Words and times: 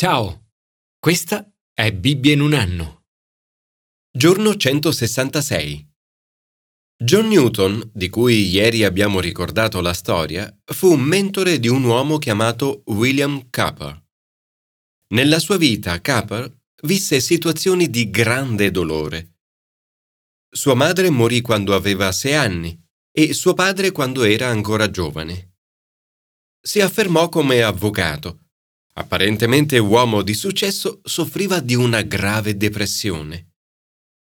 Ciao, 0.00 0.52
questa 1.00 1.52
è 1.74 1.92
Bibbia 1.92 2.32
in 2.32 2.40
un 2.40 2.54
anno. 2.54 3.06
Giorno 4.16 4.54
166. 4.54 5.92
John 7.02 7.26
Newton, 7.26 7.90
di 7.92 8.08
cui 8.08 8.46
ieri 8.46 8.84
abbiamo 8.84 9.18
ricordato 9.18 9.80
la 9.80 9.92
storia, 9.92 10.56
fu 10.66 10.94
mentore 10.94 11.58
di 11.58 11.66
un 11.66 11.82
uomo 11.82 12.18
chiamato 12.18 12.84
William 12.86 13.50
Cowper. 13.50 14.00
Nella 15.14 15.40
sua 15.40 15.56
vita 15.56 16.00
Cowper 16.00 16.48
visse 16.84 17.18
situazioni 17.18 17.90
di 17.90 18.08
grande 18.08 18.70
dolore. 18.70 19.38
Sua 20.48 20.74
madre 20.74 21.10
morì 21.10 21.40
quando 21.40 21.74
aveva 21.74 22.12
sei 22.12 22.36
anni 22.36 22.80
e 23.10 23.32
suo 23.32 23.52
padre 23.52 23.90
quando 23.90 24.22
era 24.22 24.46
ancora 24.46 24.88
giovane. 24.90 25.56
Si 26.60 26.80
affermò 26.80 27.28
come 27.28 27.64
avvocato 27.64 28.42
apparentemente 28.98 29.78
uomo 29.78 30.22
di 30.22 30.34
successo, 30.34 31.00
soffriva 31.04 31.60
di 31.60 31.74
una 31.74 32.02
grave 32.02 32.56
depressione. 32.56 33.46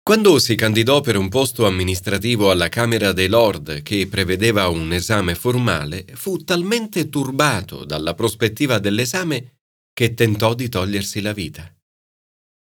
Quando 0.03 0.39
si 0.39 0.55
candidò 0.55 1.01
per 1.01 1.17
un 1.17 1.27
posto 1.27 1.65
amministrativo 1.65 2.49
alla 2.49 2.69
Camera 2.69 3.11
dei 3.11 3.27
Lord 3.27 3.81
che 3.81 4.07
prevedeva 4.07 4.67
un 4.69 4.93
esame 4.93 5.35
formale, 5.35 6.05
fu 6.13 6.37
talmente 6.43 7.09
turbato 7.09 7.83
dalla 7.83 8.13
prospettiva 8.13 8.79
dell'esame 8.79 9.57
che 9.93 10.13
tentò 10.13 10.53
di 10.53 10.69
togliersi 10.69 11.19
la 11.21 11.33
vita. 11.33 11.69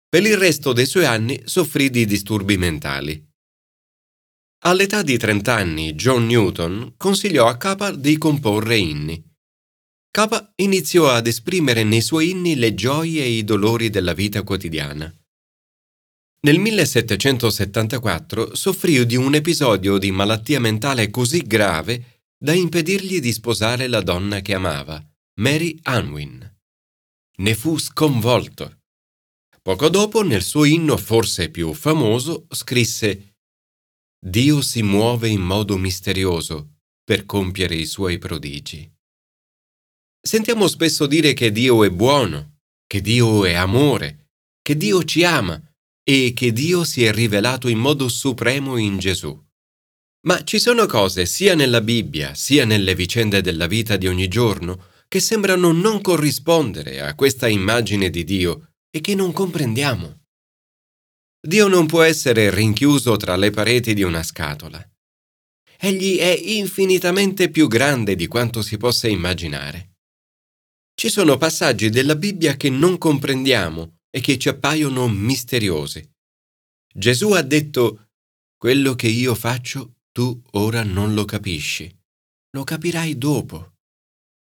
Per 0.07 0.23
il 0.23 0.37
resto 0.37 0.71
dei 0.71 0.85
suoi 0.85 1.05
anni 1.05 1.41
soffrì 1.45 1.89
di 1.89 2.05
disturbi 2.05 2.57
mentali. 2.57 3.31
All'età 4.65 5.01
di 5.01 5.17
30 5.17 5.53
anni 5.53 5.93
John 5.95 6.25
Newton 6.25 6.93
consigliò 6.95 7.47
a 7.47 7.57
Capar 7.57 7.97
di 7.97 8.17
comporre 8.17 8.77
inni. 8.77 9.32
Capa 10.15 10.53
iniziò 10.57 11.09
ad 11.09 11.25
esprimere 11.25 11.83
nei 11.83 12.01
suoi 12.01 12.29
inni 12.29 12.53
le 12.53 12.75
gioie 12.75 13.23
e 13.23 13.29
i 13.29 13.43
dolori 13.43 13.89
della 13.89 14.13
vita 14.13 14.43
quotidiana. 14.43 15.11
Nel 16.41 16.59
1774 16.59 18.53
soffrì 18.53 19.03
di 19.07 19.15
un 19.15 19.33
episodio 19.33 19.97
di 19.97 20.11
malattia 20.11 20.59
mentale 20.59 21.09
così 21.09 21.41
grave 21.41 22.21
da 22.37 22.53
impedirgli 22.53 23.19
di 23.19 23.33
sposare 23.33 23.87
la 23.87 24.01
donna 24.01 24.41
che 24.41 24.53
amava, 24.53 25.03
Mary 25.39 25.79
Unwin. 25.83 26.57
Ne 27.37 27.55
fu 27.55 27.79
sconvolto. 27.79 28.81
Poco 29.63 29.89
dopo, 29.89 30.21
nel 30.21 30.43
suo 30.43 30.65
inno 30.65 30.95
forse 30.95 31.49
più 31.49 31.73
famoso, 31.73 32.45
scrisse 32.51 33.37
Dio 34.23 34.61
si 34.61 34.83
muove 34.83 35.29
in 35.29 35.41
modo 35.41 35.75
misterioso 35.75 36.75
per 37.03 37.25
compiere 37.25 37.73
i 37.73 37.87
suoi 37.87 38.19
prodigi. 38.19 38.92
Sentiamo 40.25 40.67
spesso 40.67 41.05
dire 41.05 41.33
che 41.33 41.51
Dio 41.51 41.83
è 41.83 41.89
buono, 41.89 42.59
che 42.87 43.01
Dio 43.01 43.43
è 43.43 43.55
amore, 43.55 44.29
che 44.61 44.77
Dio 44.77 45.03
ci 45.03 45.25
ama 45.25 45.61
e 46.01 46.31
che 46.33 46.53
Dio 46.53 46.85
si 46.85 47.03
è 47.03 47.11
rivelato 47.11 47.67
in 47.67 47.77
modo 47.77 48.07
supremo 48.07 48.77
in 48.77 48.99
Gesù. 48.99 49.37
Ma 50.25 50.41
ci 50.45 50.59
sono 50.59 50.85
cose 50.85 51.25
sia 51.25 51.55
nella 51.55 51.81
Bibbia 51.81 52.33
sia 52.35 52.63
nelle 52.63 52.95
vicende 52.95 53.41
della 53.41 53.67
vita 53.67 53.97
di 53.97 54.07
ogni 54.07 54.29
giorno 54.29 54.91
che 55.09 55.19
sembrano 55.19 55.73
non 55.73 55.99
corrispondere 55.99 57.01
a 57.01 57.15
questa 57.15 57.49
immagine 57.49 58.09
di 58.09 58.23
Dio 58.23 58.75
e 58.89 59.01
che 59.01 59.15
non 59.15 59.33
comprendiamo. 59.33 60.21
Dio 61.45 61.67
non 61.67 61.85
può 61.85 62.01
essere 62.01 62.49
rinchiuso 62.49 63.17
tra 63.17 63.35
le 63.35 63.51
pareti 63.51 63.93
di 63.93 64.03
una 64.03 64.23
scatola. 64.23 64.81
Egli 65.77 66.17
è 66.17 66.31
infinitamente 66.31 67.49
più 67.49 67.67
grande 67.67 68.15
di 68.15 68.27
quanto 68.27 68.61
si 68.61 68.77
possa 68.77 69.09
immaginare. 69.09 69.92
Ci 70.95 71.09
sono 71.09 71.37
passaggi 71.37 71.89
della 71.89 72.15
Bibbia 72.15 72.55
che 72.55 72.69
non 72.69 72.97
comprendiamo 72.97 73.97
e 74.09 74.21
che 74.21 74.37
ci 74.37 74.49
appaiono 74.49 75.07
misteriosi. 75.09 76.07
Gesù 76.93 77.31
ha 77.31 77.41
detto, 77.41 78.09
quello 78.57 78.93
che 78.95 79.07
io 79.07 79.35
faccio 79.35 79.95
tu 80.11 80.41
ora 80.51 80.83
non 80.83 81.13
lo 81.13 81.25
capisci, 81.25 81.91
lo 82.51 82.63
capirai 82.63 83.17
dopo. 83.17 83.73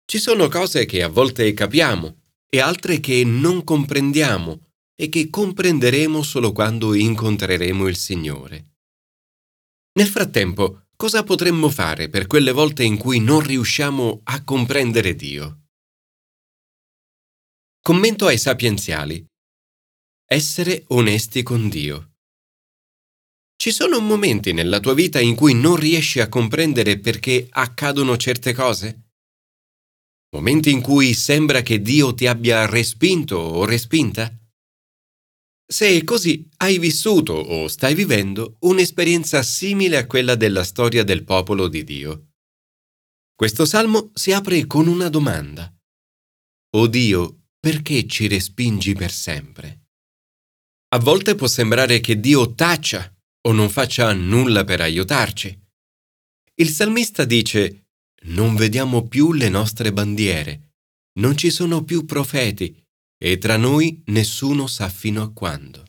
Ci 0.04 0.18
sono 0.18 0.48
cose 0.48 0.84
che 0.84 1.02
a 1.02 1.08
volte 1.08 1.52
capiamo 1.54 2.22
e 2.48 2.60
altre 2.60 3.00
che 3.00 3.24
non 3.24 3.64
comprendiamo 3.64 4.72
e 4.94 5.08
che 5.08 5.30
comprenderemo 5.30 6.22
solo 6.22 6.52
quando 6.52 6.92
incontreremo 6.92 7.86
il 7.86 7.96
Signore. 7.96 8.72
Nel 9.96 10.08
frattempo, 10.08 10.88
cosa 10.96 11.22
potremmo 11.22 11.70
fare 11.70 12.08
per 12.08 12.26
quelle 12.26 12.52
volte 12.52 12.82
in 12.82 12.98
cui 12.98 13.20
non 13.20 13.40
riusciamo 13.40 14.20
a 14.24 14.44
comprendere 14.44 15.14
Dio? 15.14 15.63
Commento 17.86 18.24
ai 18.28 18.38
sapienziali. 18.38 19.22
Essere 20.26 20.84
onesti 20.86 21.42
con 21.42 21.68
Dio. 21.68 22.14
Ci 23.54 23.72
sono 23.72 24.00
momenti 24.00 24.54
nella 24.54 24.80
tua 24.80 24.94
vita 24.94 25.20
in 25.20 25.34
cui 25.34 25.52
non 25.52 25.76
riesci 25.76 26.18
a 26.20 26.30
comprendere 26.30 26.98
perché 26.98 27.46
accadono 27.50 28.16
certe 28.16 28.54
cose? 28.54 29.10
Momenti 30.34 30.70
in 30.70 30.80
cui 30.80 31.12
sembra 31.12 31.60
che 31.60 31.82
Dio 31.82 32.14
ti 32.14 32.26
abbia 32.26 32.64
respinto 32.64 33.36
o 33.36 33.66
respinta? 33.66 34.34
Se 35.70 35.86
è 35.86 36.02
così, 36.04 36.48
hai 36.62 36.78
vissuto 36.78 37.34
o 37.34 37.68
stai 37.68 37.94
vivendo 37.94 38.56
un'esperienza 38.60 39.42
simile 39.42 39.98
a 39.98 40.06
quella 40.06 40.36
della 40.36 40.64
storia 40.64 41.04
del 41.04 41.22
popolo 41.22 41.68
di 41.68 41.84
Dio. 41.84 42.28
Questo 43.34 43.66
salmo 43.66 44.10
si 44.14 44.32
apre 44.32 44.66
con 44.66 44.86
una 44.86 45.10
domanda. 45.10 45.70
O 46.76 46.86
Dio, 46.86 47.43
perché 47.64 48.06
ci 48.06 48.28
respingi 48.28 48.92
per 48.92 49.10
sempre? 49.10 49.86
A 50.88 50.98
volte 50.98 51.34
può 51.34 51.46
sembrare 51.46 52.00
che 52.00 52.20
Dio 52.20 52.54
taccia 52.54 53.10
o 53.46 53.52
non 53.52 53.70
faccia 53.70 54.12
nulla 54.12 54.64
per 54.64 54.82
aiutarci. 54.82 55.58
Il 56.56 56.68
salmista 56.68 57.24
dice, 57.24 57.86
non 58.24 58.54
vediamo 58.54 59.08
più 59.08 59.32
le 59.32 59.48
nostre 59.48 59.94
bandiere, 59.94 60.74
non 61.20 61.38
ci 61.38 61.48
sono 61.48 61.84
più 61.84 62.04
profeti 62.04 62.86
e 63.16 63.38
tra 63.38 63.56
noi 63.56 64.02
nessuno 64.08 64.66
sa 64.66 64.90
fino 64.90 65.22
a 65.22 65.32
quando. 65.32 65.86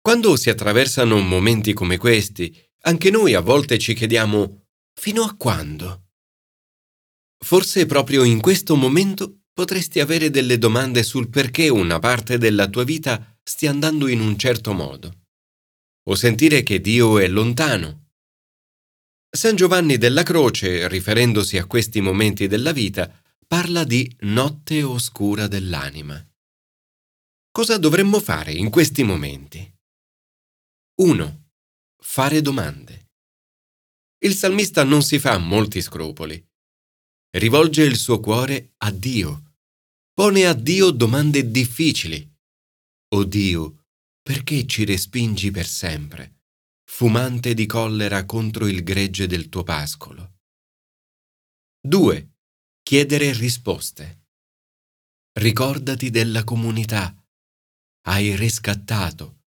Quando 0.00 0.34
si 0.34 0.50
attraversano 0.50 1.20
momenti 1.20 1.72
come 1.72 1.98
questi, 1.98 2.52
anche 2.80 3.10
noi 3.10 3.34
a 3.34 3.40
volte 3.40 3.78
ci 3.78 3.94
chiediamo, 3.94 4.66
fino 4.92 5.22
a 5.22 5.36
quando? 5.36 6.08
Forse 7.44 7.86
proprio 7.86 8.24
in 8.24 8.40
questo 8.40 8.74
momento 8.74 9.43
potresti 9.54 10.00
avere 10.00 10.30
delle 10.30 10.58
domande 10.58 11.04
sul 11.04 11.28
perché 11.30 11.68
una 11.68 12.00
parte 12.00 12.38
della 12.38 12.68
tua 12.68 12.82
vita 12.84 13.38
stia 13.42 13.70
andando 13.70 14.08
in 14.08 14.20
un 14.20 14.36
certo 14.36 14.72
modo. 14.72 15.22
O 16.08 16.14
sentire 16.16 16.62
che 16.62 16.80
Dio 16.80 17.18
è 17.18 17.28
lontano. 17.28 18.10
San 19.30 19.56
Giovanni 19.56 19.96
della 19.96 20.24
Croce, 20.24 20.88
riferendosi 20.88 21.56
a 21.56 21.66
questi 21.66 22.00
momenti 22.00 22.46
della 22.48 22.72
vita, 22.72 23.10
parla 23.46 23.84
di 23.84 24.12
notte 24.20 24.82
oscura 24.82 25.46
dell'anima. 25.46 26.22
Cosa 27.50 27.78
dovremmo 27.78 28.20
fare 28.20 28.52
in 28.52 28.70
questi 28.70 29.04
momenti? 29.04 29.72
1. 30.96 31.48
Fare 32.02 32.42
domande. 32.42 33.12
Il 34.18 34.34
salmista 34.34 34.82
non 34.82 35.02
si 35.02 35.18
fa 35.18 35.38
molti 35.38 35.80
scrupoli 35.80 36.44
rivolge 37.34 37.82
il 37.82 37.96
suo 37.96 38.20
cuore 38.20 38.74
a 38.78 38.90
Dio. 38.90 39.43
Pone 40.14 40.46
a 40.46 40.52
Dio 40.54 40.92
domande 40.92 41.50
difficili. 41.50 42.32
O 43.14 43.24
Dio, 43.24 43.86
perché 44.22 44.64
ci 44.64 44.84
respingi 44.84 45.50
per 45.50 45.66
sempre, 45.66 46.42
fumante 46.88 47.52
di 47.52 47.66
collera 47.66 48.24
contro 48.24 48.68
il 48.68 48.84
gregge 48.84 49.26
del 49.26 49.48
tuo 49.48 49.64
pascolo? 49.64 50.36
2. 51.80 52.36
Chiedere 52.80 53.32
risposte. 53.32 54.28
Ricordati 55.32 56.10
della 56.10 56.44
comunità. 56.44 57.12
Hai 58.06 58.36
riscattato. 58.36 59.40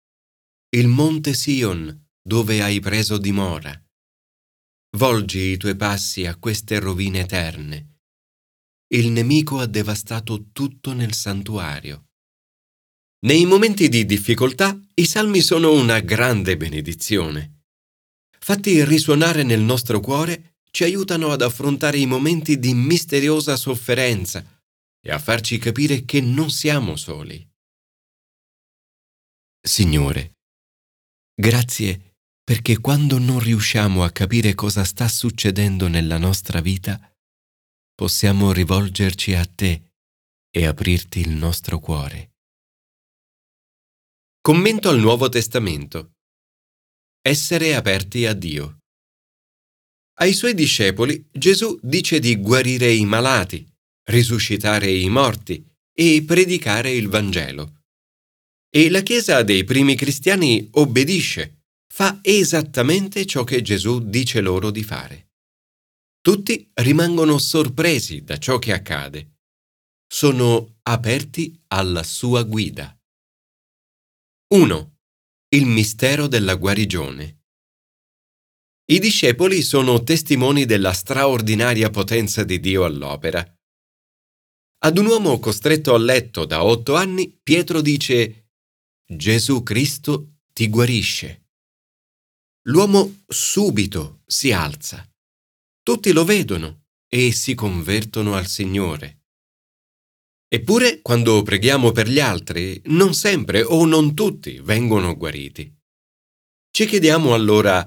Il 0.75 0.89
monte 0.89 1.33
Sion, 1.33 2.09
dove 2.21 2.61
hai 2.61 2.81
preso 2.81 3.17
dimora 3.17 3.71
Volgi 4.97 5.51
i 5.51 5.57
tuoi 5.57 5.77
passi 5.77 6.25
a 6.25 6.35
queste 6.35 6.79
rovine 6.79 7.21
eterne. 7.21 7.96
Il 8.89 9.11
nemico 9.11 9.59
ha 9.59 9.65
devastato 9.65 10.51
tutto 10.51 10.93
nel 10.93 11.13
santuario. 11.13 12.05
Nei 13.25 13.45
momenti 13.45 13.89
di 13.89 14.05
difficoltà 14.05 14.79
i 14.93 15.05
salmi 15.05 15.41
sono 15.41 15.73
una 15.73 15.99
grande 15.99 16.55
benedizione. 16.55 17.63
Fatti 18.39 18.85
risuonare 18.85 19.43
nel 19.43 19.61
nostro 19.61 19.99
cuore 19.99 20.57
ci 20.71 20.83
aiutano 20.83 21.31
ad 21.31 21.41
affrontare 21.41 21.97
i 21.97 22.05
momenti 22.05 22.59
di 22.59 22.73
misteriosa 22.73 23.55
sofferenza 23.55 24.45
e 25.01 25.11
a 25.11 25.19
farci 25.19 25.57
capire 25.57 26.05
che 26.05 26.21
non 26.21 26.49
siamo 26.49 26.95
soli. 26.95 27.45
Signore, 29.59 30.37
grazie 31.33 32.15
perché 32.41 32.79
quando 32.79 33.17
non 33.17 33.39
riusciamo 33.39 34.03
a 34.03 34.11
capire 34.11 34.55
cosa 34.55 34.85
sta 34.85 35.09
succedendo 35.09 35.89
nella 35.89 36.17
nostra 36.17 36.61
vita, 36.61 36.97
possiamo 37.97 38.51
rivolgerci 38.51 39.33
a 39.33 39.43
te 39.43 39.93
e 40.51 40.67
aprirti 40.67 41.19
il 41.19 41.31
nostro 41.31 41.79
cuore. 41.79 42.35
Commento 44.39 44.89
al 44.89 44.99
Nuovo 44.99 45.29
Testamento. 45.29 46.11
Essere 47.19 47.73
aperti 47.73 48.27
a 48.27 48.33
Dio. 48.33 48.81
Ai 50.19 50.33
suoi 50.33 50.53
discepoli 50.53 51.27
Gesù 51.31 51.79
dice 51.81 52.19
di 52.19 52.35
guarire 52.35 52.93
i 52.93 53.03
malati, 53.03 53.67
risuscitare 54.11 54.91
i 54.91 55.09
morti 55.09 55.65
e 55.91 56.23
predicare 56.23 56.91
il 56.91 57.07
Vangelo. 57.07 57.81
E 58.69 58.91
la 58.91 59.01
Chiesa 59.01 59.41
dei 59.41 59.63
primi 59.63 59.95
cristiani 59.95 60.69
obbedisce, 60.73 61.63
fa 61.91 62.19
esattamente 62.21 63.25
ciò 63.25 63.43
che 63.43 63.63
Gesù 63.63 64.07
dice 64.07 64.39
loro 64.39 64.69
di 64.69 64.83
fare. 64.83 65.26
Tutti 66.27 66.69
rimangono 66.73 67.37
sorpresi 67.37 68.21
da 68.21 68.37
ciò 68.37 68.59
che 68.59 68.73
accade. 68.73 69.37
Sono 70.05 70.79
aperti 70.81 71.57
alla 71.67 72.03
sua 72.03 72.43
guida. 72.43 72.93
1. 74.53 74.97
Il 75.55 75.65
mistero 75.67 76.27
della 76.27 76.55
guarigione. 76.55 77.45
I 78.91 78.99
discepoli 78.99 79.61
sono 79.61 80.03
testimoni 80.03 80.65
della 80.65 80.91
straordinaria 80.91 81.89
potenza 81.89 82.43
di 82.43 82.59
Dio 82.59 82.83
all'opera. 82.83 83.39
Ad 84.79 84.97
un 84.97 85.05
uomo 85.05 85.39
costretto 85.39 85.93
a 85.93 85.97
letto 85.97 86.43
da 86.43 86.61
otto 86.61 86.95
anni, 86.95 87.39
Pietro 87.41 87.79
dice 87.79 88.49
Gesù 89.05 89.63
Cristo 89.63 90.39
ti 90.51 90.67
guarisce. 90.67 91.51
L'uomo 92.63 93.23
subito 93.25 94.23
si 94.25 94.51
alza. 94.51 95.09
Tutti 95.87 96.11
lo 96.11 96.25
vedono 96.25 96.87
e 97.07 97.31
si 97.31 97.55
convertono 97.55 98.35
al 98.35 98.47
Signore. 98.47 99.21
Eppure, 100.49 101.01
quando 101.01 101.41
preghiamo 101.43 101.93
per 101.93 102.09
gli 102.09 102.19
altri, 102.19 102.81
non 102.87 103.13
sempre 103.13 103.63
o 103.63 103.85
non 103.85 104.13
tutti 104.13 104.59
vengono 104.59 105.15
guariti. 105.15 105.73
Ci 106.69 106.85
chiediamo 106.87 107.33
allora 107.33 107.85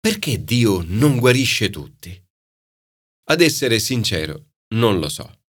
perché 0.00 0.42
Dio 0.42 0.82
non 0.88 1.20
guarisce 1.20 1.70
tutti? 1.70 2.20
Ad 3.28 3.40
essere 3.40 3.78
sincero, 3.78 4.54
non 4.74 4.98
lo 4.98 5.08
so. 5.08 5.42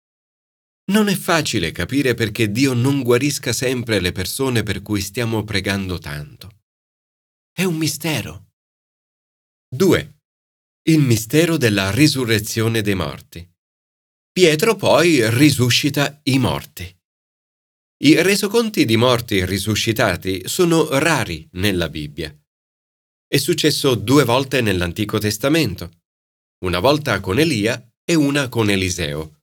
Non 0.91 1.07
è 1.07 1.15
facile 1.15 1.71
capire 1.71 2.15
perché 2.15 2.51
Dio 2.51 2.73
non 2.73 3.05
guarisca 3.05 3.53
sempre 3.53 4.01
le 4.01 4.11
persone 4.11 4.65
per 4.65 4.83
cui 4.83 5.01
stiamo 5.01 5.45
pregando 5.45 5.99
tanto. 6.01 6.63
È 7.53 7.63
un 7.63 7.77
mistero. 7.77 8.51
2. 9.69 10.14
Il 10.87 10.99
mistero 10.99 11.57
della 11.57 11.91
risurrezione 11.91 12.83
dei 12.83 12.95
morti. 12.95 13.51
Pietro 14.31 14.77
poi 14.77 15.27
risuscita 15.31 16.21
i 16.25 16.39
morti. 16.39 16.85
I 18.03 18.21
resoconti 18.21 18.85
di 18.85 18.99
morti 18.99 19.47
risuscitati 19.47 20.47
sono 20.47 20.87
rari 20.99 21.49
nella 21.53 21.89
Bibbia. 21.89 22.39
È 23.27 23.39
successo 23.39 23.95
due 23.95 24.25
volte 24.25 24.61
nell'Antico 24.61 25.17
Testamento, 25.17 26.03
una 26.67 26.81
volta 26.81 27.19
con 27.21 27.39
Elia 27.39 27.83
e 28.05 28.15
una 28.15 28.51
con 28.51 28.69
Eliseo. 28.69 29.41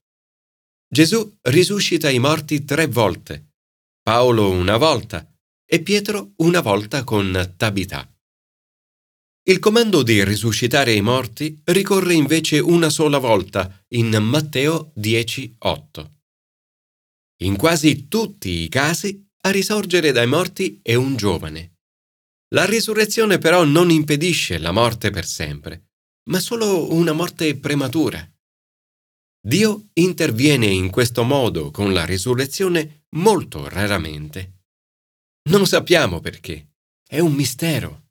Gesù 0.88 1.38
risuscita 1.40 2.08
i 2.08 2.20
morti 2.20 2.62
tre 2.62 2.86
volte, 2.86 3.54
Paolo 4.00 4.48
una 4.48 4.76
volta 4.76 5.28
e 5.68 5.82
Pietro 5.82 6.34
una 6.36 6.60
volta 6.60 7.02
con 7.02 7.54
Tabità. 7.56 8.11
Il 9.44 9.58
comando 9.58 10.04
di 10.04 10.22
risuscitare 10.22 10.92
i 10.92 11.00
morti 11.00 11.60
ricorre 11.64 12.14
invece 12.14 12.60
una 12.60 12.88
sola 12.88 13.18
volta 13.18 13.84
in 13.88 14.16
Matteo 14.22 14.92
10:8. 14.94 16.12
In 17.42 17.56
quasi 17.56 18.06
tutti 18.06 18.62
i 18.62 18.68
casi 18.68 19.28
a 19.40 19.50
risorgere 19.50 20.12
dai 20.12 20.28
morti 20.28 20.78
è 20.80 20.94
un 20.94 21.16
giovane. 21.16 21.78
La 22.54 22.66
risurrezione 22.66 23.38
però 23.38 23.64
non 23.64 23.90
impedisce 23.90 24.58
la 24.58 24.70
morte 24.70 25.10
per 25.10 25.26
sempre, 25.26 25.88
ma 26.30 26.38
solo 26.38 26.92
una 26.92 27.12
morte 27.12 27.56
prematura. 27.56 28.24
Dio 29.44 29.88
interviene 29.94 30.66
in 30.66 30.88
questo 30.88 31.24
modo 31.24 31.72
con 31.72 31.92
la 31.92 32.04
risurrezione 32.04 33.06
molto 33.16 33.68
raramente. 33.68 34.66
Non 35.50 35.66
sappiamo 35.66 36.20
perché, 36.20 36.74
è 37.04 37.18
un 37.18 37.32
mistero. 37.32 38.01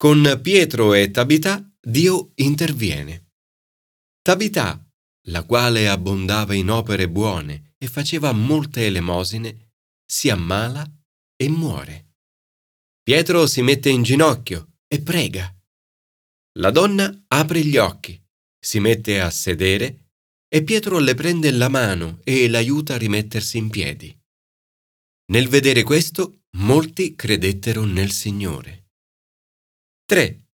Con 0.00 0.40
Pietro 0.42 0.94
e 0.94 1.10
Tabità 1.10 1.62
Dio 1.78 2.32
interviene. 2.36 3.32
Tabità, 4.22 4.82
la 5.26 5.44
quale 5.44 5.90
abbondava 5.90 6.54
in 6.54 6.70
opere 6.70 7.06
buone 7.06 7.74
e 7.76 7.86
faceva 7.86 8.32
molte 8.32 8.86
elemosine, 8.86 9.74
si 10.10 10.30
ammala 10.30 10.90
e 11.36 11.48
muore. 11.50 12.14
Pietro 13.02 13.46
si 13.46 13.60
mette 13.60 13.90
in 13.90 14.02
ginocchio 14.02 14.78
e 14.88 15.02
prega. 15.02 15.54
La 16.58 16.70
donna 16.70 17.24
apre 17.28 17.62
gli 17.62 17.76
occhi, 17.76 18.18
si 18.58 18.80
mette 18.80 19.20
a 19.20 19.28
sedere 19.28 20.12
e 20.48 20.64
Pietro 20.64 20.98
le 20.98 21.12
prende 21.12 21.50
la 21.50 21.68
mano 21.68 22.20
e 22.24 22.48
l'aiuta 22.48 22.94
a 22.94 22.96
rimettersi 22.96 23.58
in 23.58 23.68
piedi. 23.68 24.18
Nel 25.26 25.48
vedere 25.48 25.82
questo, 25.82 26.44
molti 26.52 27.14
credettero 27.14 27.84
nel 27.84 28.12
Signore. 28.12 28.79
3. 30.10 30.48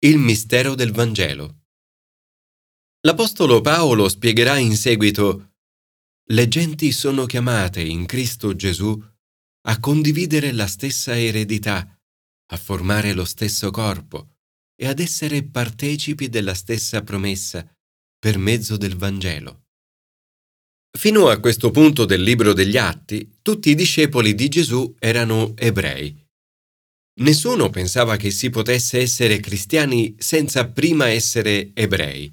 Il 0.00 0.18
mistero 0.18 0.74
del 0.74 0.92
Vangelo. 0.92 1.62
L'Apostolo 3.06 3.62
Paolo 3.62 4.10
spiegherà 4.10 4.58
in 4.58 4.76
seguito 4.76 5.54
Le 6.30 6.48
genti 6.48 6.92
sono 6.92 7.24
chiamate 7.24 7.80
in 7.80 8.04
Cristo 8.04 8.54
Gesù 8.54 9.02
a 9.68 9.80
condividere 9.80 10.52
la 10.52 10.66
stessa 10.66 11.18
eredità, 11.18 11.98
a 12.52 12.56
formare 12.58 13.14
lo 13.14 13.24
stesso 13.24 13.70
corpo 13.70 14.36
e 14.76 14.86
ad 14.86 14.98
essere 14.98 15.44
partecipi 15.44 16.28
della 16.28 16.52
stessa 16.52 17.02
promessa 17.02 17.66
per 18.18 18.36
mezzo 18.36 18.76
del 18.76 18.98
Vangelo. 18.98 19.68
Fino 20.90 21.28
a 21.28 21.40
questo 21.40 21.70
punto 21.70 22.04
del 22.04 22.20
libro 22.20 22.52
degli 22.52 22.76
Atti, 22.76 23.38
tutti 23.40 23.70
i 23.70 23.74
discepoli 23.74 24.34
di 24.34 24.48
Gesù 24.50 24.94
erano 24.98 25.56
ebrei. 25.56 26.19
Nessuno 27.20 27.70
pensava 27.70 28.16
che 28.16 28.30
si 28.30 28.50
potesse 28.50 28.98
essere 28.98 29.40
cristiani 29.40 30.14
senza 30.18 30.68
prima 30.68 31.08
essere 31.08 31.70
ebrei, 31.74 32.32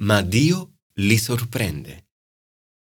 ma 0.00 0.20
Dio 0.22 0.78
li 0.94 1.16
sorprende. 1.16 2.08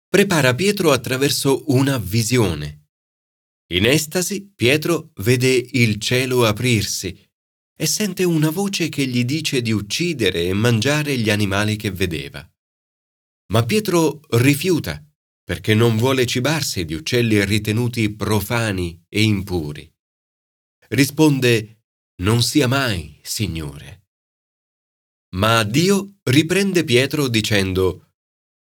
Prepara 0.09 0.53
Pietro 0.53 0.91
attraverso 0.91 1.63
una 1.67 1.97
visione 1.97 2.85
in 3.69 3.85
estasi, 3.85 4.51
Pietro 4.53 5.11
vede 5.15 5.51
il 5.71 5.99
cielo 5.99 6.45
aprirsi 6.45 7.19
e 7.75 7.85
sente 7.87 8.23
una 8.23 8.51
voce 8.51 8.89
che 8.89 9.07
gli 9.07 9.25
dice 9.25 9.63
di 9.63 9.71
uccidere 9.71 10.43
e 10.43 10.53
mangiare 10.53 11.17
gli 11.17 11.31
animali 11.31 11.75
che 11.75 11.89
vedeva. 11.89 12.47
Ma 13.53 13.65
Pietro 13.65 14.21
rifiuta 14.29 15.03
perché 15.43 15.73
non 15.73 15.97
vuole 15.97 16.27
cibarsi 16.27 16.85
di 16.85 16.93
uccelli 16.93 17.43
ritenuti 17.43 18.11
profani 18.11 19.03
e 19.09 19.23
impuri. 19.23 19.91
Risponde 20.89 21.83
Non 22.21 22.43
sia 22.43 22.67
mai, 22.67 23.19
Signore. 23.23 24.07
Ma 25.35 25.63
Dio 25.63 26.19
riprende 26.23 26.83
Pietro 26.83 27.27
dicendo 27.27 28.13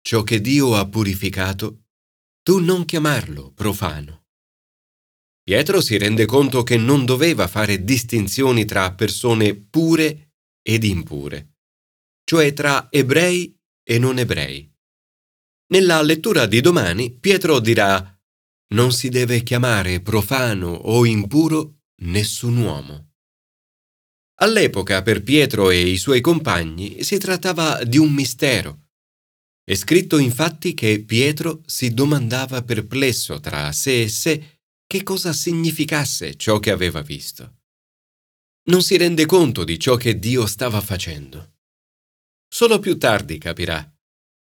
Ciò 0.02 0.24
che 0.24 0.40
Dio 0.40 0.76
ha 0.76 0.88
purificato, 0.88 1.88
tu 2.42 2.60
non 2.60 2.86
chiamarlo 2.86 3.52
profano. 3.52 4.26
Pietro 5.44 5.82
si 5.82 5.98
rende 5.98 6.26
conto 6.26 6.64
che 6.64 6.78
non 6.78 7.06
doveva 7.06 7.48
fare 7.48 7.84
distinzioni 7.84 8.66
tra 8.66 8.94
persone 8.94 9.56
pure 9.56 10.34
ed 10.62 10.84
impure, 10.84 11.58
cioè 12.24 12.54
tra 12.54 12.88
ebrei 12.92 13.56
e 13.84 14.00
non 14.00 14.18
ebrei. 14.18 14.72
Nella 15.68 16.02
lettura 16.02 16.46
di 16.46 16.62
domani 16.62 17.12
Pietro 17.12 17.60
dirà 17.60 18.12
non 18.74 18.92
si 18.92 19.10
deve 19.10 19.44
chiamare 19.44 20.02
profano 20.02 20.70
o 20.70 21.06
impuro 21.06 21.75
nessun 22.04 22.58
uomo. 22.58 23.14
All'epoca 24.40 25.02
per 25.02 25.24
Pietro 25.24 25.70
e 25.70 25.88
i 25.88 25.98
suoi 25.98 26.20
compagni 26.20 27.04
si 27.04 27.18
trattava 27.18 27.84
di 27.84 27.98
un 27.98 28.12
mistero. 28.12 28.90
È 29.64 29.74
scritto 29.74 30.18
infatti 30.18 30.74
che 30.74 31.04
Pietro 31.04 31.62
si 31.66 31.94
domandava 31.94 32.62
perplesso 32.64 33.40
tra 33.40 33.72
sé 33.72 34.04
e 34.04 34.10
sé 34.10 34.60
che 34.86 35.04
cosa 35.04 35.34
significasse 35.34 36.36
ciò 36.36 36.60
che 36.60 36.72
aveva 36.72 37.02
visto. 37.02 37.62
Non 38.68 38.82
si 38.82 38.98
rende 38.98 39.26
conto 39.26 39.64
di 39.64 39.80
ciò 39.80 39.96
che 39.96 40.20
Dio 40.20 40.46
stava 40.46 40.82
facendo. 40.82 41.54
Solo 42.48 42.80
più 42.80 42.98
tardi 42.98 43.38
capirà. 43.38 43.90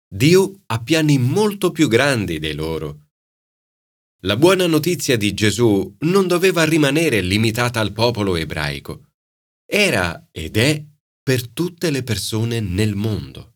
Dio 0.08 0.62
ha 0.67 0.81
piani 0.81 1.17
molto 1.17 1.72
più 1.72 1.88
grandi 1.88 2.39
dei 2.39 2.53
loro. 2.53 3.11
La 4.25 4.38
buona 4.38 4.68
notizia 4.68 5.18
di 5.18 5.34
Gesù 5.34 5.96
non 6.01 6.28
doveva 6.28 6.63
rimanere 6.63 7.22
limitata 7.22 7.80
al 7.80 7.92
popolo 7.92 8.36
ebraico. 8.36 9.13
Era 9.66 10.28
ed 10.32 10.58
è 10.58 10.86
per 11.24 11.48
tutte 11.48 11.90
le 11.90 12.04
persone 12.04 12.60
nel 12.60 12.94
mondo. 12.94 13.56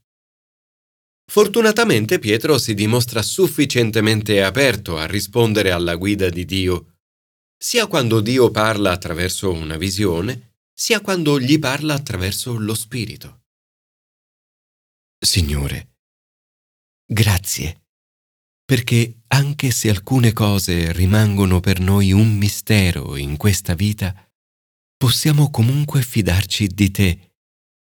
Fortunatamente 1.30 2.18
Pietro 2.18 2.58
si 2.58 2.74
dimostra 2.74 3.22
sufficientemente 3.22 4.44
aperto 4.44 4.98
a 4.98 5.06
rispondere 5.06 5.70
alla 5.70 5.96
guida 5.96 6.30
di 6.30 6.46
Dio, 6.46 6.98
sia 7.56 7.86
quando 7.86 8.20
Dio 8.20 8.50
parla 8.50 8.92
attraverso 8.92 9.52
una 9.52 9.78
visione, 9.78 10.56
sia 10.74 11.00
quando 11.00 11.40
gli 11.40 11.60
parla 11.60 11.94
attraverso 11.94 12.58
lo 12.58 12.74
Spirito. 12.74 13.44
Signore, 15.20 15.98
grazie, 17.06 17.85
perché 18.66 19.22
anche 19.28 19.70
se 19.70 19.90
alcune 19.90 20.34
cose 20.34 20.92
rimangono 20.92 21.60
per 21.60 21.80
noi 21.80 22.12
un 22.12 22.36
mistero 22.36 23.16
in 23.16 23.38
questa 23.38 23.76
vita, 23.76 24.28
possiamo 24.98 25.52
comunque 25.52 26.02
fidarci 26.02 26.68
di 26.68 26.90
te 26.90 27.34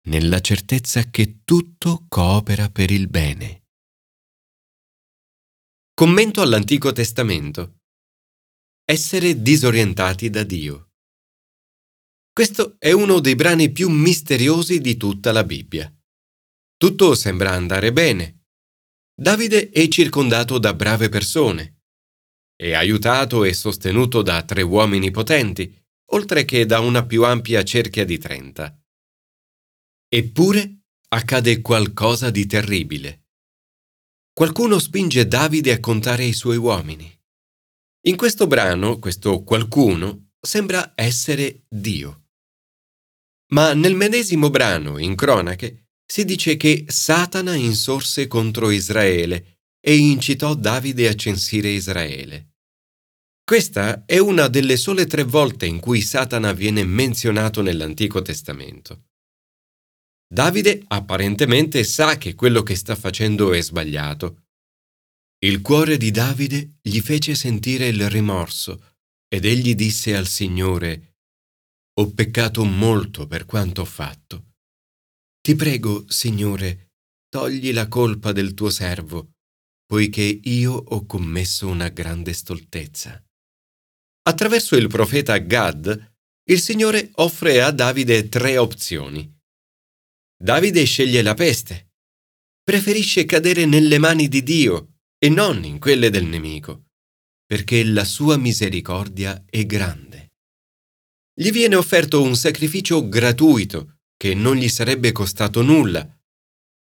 nella 0.09 0.41
certezza 0.41 1.09
che 1.09 1.39
tutto 1.45 2.05
coopera 2.09 2.69
per 2.69 2.91
il 2.91 3.07
bene. 3.07 3.61
Commento 5.93 6.41
all'Antico 6.41 6.91
Testamento. 6.91 7.77
Essere 8.83 9.41
disorientati 9.41 10.29
da 10.29 10.43
Dio. 10.43 10.89
Questo 12.33 12.75
è 12.79 12.91
uno 12.91 13.19
dei 13.19 13.35
brani 13.35 13.71
più 13.71 13.89
misteriosi 13.89 14.79
di 14.81 14.97
tutta 14.97 15.31
la 15.31 15.43
Bibbia. 15.43 15.89
Tutto 16.75 17.15
sembra 17.15 17.51
andare 17.51 17.93
bene. 17.93 18.42
Davide 19.15 19.69
è 19.69 19.87
circondato 19.89 20.57
da 20.57 20.73
brave 20.73 21.09
persone. 21.09 21.81
È 22.55 22.73
aiutato 22.73 23.43
e 23.43 23.53
sostenuto 23.53 24.23
da 24.23 24.41
tre 24.43 24.63
uomini 24.63 25.11
potenti, 25.11 25.71
oltre 26.11 26.45
che 26.45 26.65
da 26.65 26.79
una 26.79 27.05
più 27.05 27.23
ampia 27.23 27.63
cerchia 27.63 28.05
di 28.05 28.17
trenta. 28.17 28.75
Eppure 30.07 30.85
accade 31.09 31.61
qualcosa 31.61 32.31
di 32.31 32.47
terribile. 32.47 33.27
Qualcuno 34.33 34.79
spinge 34.79 35.27
Davide 35.27 35.73
a 35.73 35.79
contare 35.79 36.23
i 36.23 36.33
suoi 36.33 36.57
uomini. 36.57 37.11
In 38.05 38.17
questo 38.17 38.47
brano, 38.47 38.97
questo 38.97 39.43
qualcuno 39.43 40.31
sembra 40.39 40.93
essere 40.95 41.65
Dio. 41.69 42.29
Ma 43.51 43.73
nel 43.73 43.93
medesimo 43.93 44.49
brano, 44.49 44.97
in 44.97 45.15
cronache, 45.15 45.82
si 46.13 46.25
dice 46.25 46.57
che 46.57 46.85
Satana 46.89 47.55
insorse 47.55 48.27
contro 48.27 48.69
Israele 48.69 49.61
e 49.79 49.97
incitò 49.97 50.53
Davide 50.53 51.07
a 51.07 51.15
censire 51.15 51.69
Israele. 51.69 52.51
Questa 53.43 54.05
è 54.05 54.19
una 54.19 54.47
delle 54.47 54.77
sole 54.77 55.07
tre 55.07 55.23
volte 55.23 55.65
in 55.65 55.79
cui 55.79 56.01
Satana 56.01 56.53
viene 56.53 56.83
menzionato 56.83 57.63
nell'Antico 57.63 58.21
Testamento. 58.21 59.05
Davide 60.31 60.83
apparentemente 60.89 61.83
sa 61.83 62.15
che 62.19 62.35
quello 62.35 62.61
che 62.61 62.75
sta 62.75 62.95
facendo 62.95 63.51
è 63.51 63.59
sbagliato. 63.63 64.43
Il 65.39 65.61
cuore 65.61 65.97
di 65.97 66.11
Davide 66.11 66.77
gli 66.79 66.99
fece 66.99 67.33
sentire 67.33 67.87
il 67.87 68.07
rimorso 68.07 68.97
ed 69.27 69.45
egli 69.45 69.73
disse 69.73 70.15
al 70.15 70.27
Signore, 70.27 71.15
Ho 72.01 72.11
peccato 72.11 72.63
molto 72.65 73.25
per 73.25 73.47
quanto 73.47 73.81
ho 73.81 73.85
fatto. 73.85 74.52
Ti 75.45 75.55
prego, 75.55 76.05
Signore, 76.07 76.93
togli 77.27 77.73
la 77.73 77.89
colpa 77.89 78.31
del 78.31 78.53
tuo 78.53 78.69
servo, 78.69 79.33
poiché 79.85 80.21
io 80.21 80.71
ho 80.71 81.05
commesso 81.05 81.67
una 81.67 81.89
grande 81.89 82.31
stoltezza. 82.31 83.21
Attraverso 84.21 84.77
il 84.77 84.87
profeta 84.87 85.37
Gad, 85.39 86.13
il 86.49 86.61
Signore 86.61 87.09
offre 87.15 87.61
a 87.61 87.71
Davide 87.71 88.29
tre 88.29 88.57
opzioni. 88.57 89.29
Davide 90.41 90.85
sceglie 90.85 91.21
la 91.21 91.33
peste. 91.33 91.91
Preferisce 92.63 93.25
cadere 93.25 93.65
nelle 93.65 93.97
mani 93.97 94.29
di 94.29 94.43
Dio 94.43 94.99
e 95.17 95.27
non 95.27 95.65
in 95.65 95.77
quelle 95.77 96.09
del 96.09 96.23
nemico, 96.23 96.85
perché 97.45 97.83
la 97.83 98.05
sua 98.05 98.37
misericordia 98.37 99.43
è 99.49 99.65
grande. 99.65 100.35
Gli 101.33 101.51
viene 101.51 101.75
offerto 101.75 102.21
un 102.21 102.37
sacrificio 102.37 103.09
gratuito 103.09 103.92
che 104.23 104.33
non 104.35 104.55
gli 104.55 104.69
sarebbe 104.69 105.11
costato 105.11 105.61
nulla, 105.61 106.01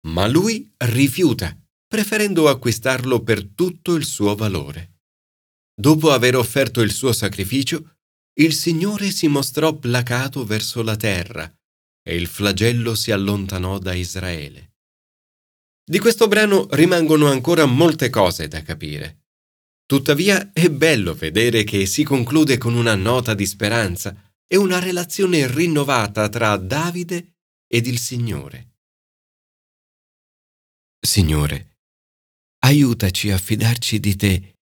ma 0.09 0.27
lui 0.27 0.69
rifiuta, 0.77 1.57
preferendo 1.87 2.49
acquistarlo 2.49 3.23
per 3.23 3.45
tutto 3.45 3.95
il 3.95 4.05
suo 4.05 4.35
valore. 4.35 5.03
Dopo 5.73 6.11
aver 6.11 6.35
offerto 6.35 6.81
il 6.81 6.91
suo 6.91 7.13
sacrificio, 7.13 7.99
il 8.41 8.53
Signore 8.53 9.13
si 9.13 9.29
mostrò 9.29 9.73
placato 9.73 10.45
verso 10.45 10.83
la 10.83 10.97
terra 10.97 11.49
e 12.03 12.17
il 12.17 12.27
flagello 12.27 12.97
si 12.97 13.13
allontanò 13.13 13.79
da 13.79 13.95
Israele. 13.95 14.73
Di 15.89 16.01
questo 16.01 16.27
brano 16.27 16.67
rimangono 16.71 17.29
ancora 17.29 17.67
molte 17.67 18.11
cose 18.11 18.49
da 18.49 18.63
capire. 18.63 19.27
Tuttavia 19.87 20.51
è 20.53 20.69
bello 20.71 21.15
vedere 21.15 21.63
che 21.63 21.87
si 21.87 22.03
conclude 22.03 22.59
con 22.59 22.75
una 22.75 22.97
nota 22.97 23.33
di 23.33 23.47
speranza 23.47 24.28
e 24.49 24.57
una 24.57 24.81
relazione 24.81 25.47
rinnovata 25.47 26.29
tra 26.29 26.57
Davide 26.57 27.35
ed 27.67 27.87
il 27.87 27.99
Signore. 27.99 28.77
Signore, 30.99 31.77
aiutaci 32.65 33.31
a 33.31 33.39
fidarci 33.39 34.01
di 34.01 34.17
te 34.17 34.55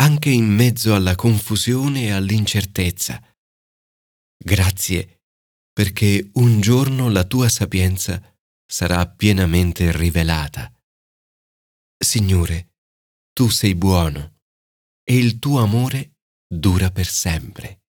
anche 0.00 0.30
in 0.30 0.46
mezzo 0.46 0.94
alla 0.94 1.14
confusione 1.14 2.02
e 2.02 2.10
all'incertezza. 2.10 3.22
Grazie 4.36 5.20
perché 5.72 6.30
un 6.34 6.60
giorno 6.60 7.08
la 7.08 7.24
tua 7.24 7.48
sapienza 7.48 8.20
sarà 8.66 9.08
pienamente 9.08 9.96
rivelata. 9.96 10.70
Signore, 11.96 12.72
tu 13.32 13.48
sei 13.48 13.74
buono 13.74 14.40
e 15.02 15.16
il 15.16 15.38
tuo 15.38 15.60
amore 15.60 16.16
dura 16.46 16.90
per 16.90 17.06
sempre. 17.06 17.81